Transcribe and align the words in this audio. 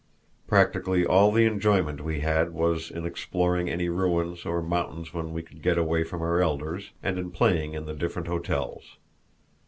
Practically 0.47 1.05
all 1.05 1.31
the 1.31 1.45
enjoyment 1.45 2.03
we 2.03 2.21
had 2.21 2.53
was 2.55 2.89
in 2.89 3.05
exploring 3.05 3.69
any 3.69 3.87
ruins 3.87 4.47
or 4.47 4.59
mountains 4.63 5.13
when 5.13 5.31
we 5.31 5.43
could 5.43 5.61
get 5.61 5.77
away 5.77 6.03
from 6.03 6.23
our 6.23 6.41
elders, 6.41 6.89
and 7.03 7.19
in 7.19 7.29
playing 7.29 7.75
in 7.75 7.85
the 7.85 7.93
different 7.93 8.27
hotels. 8.27 8.97